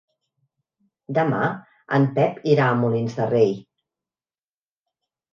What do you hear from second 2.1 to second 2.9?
Pep irà a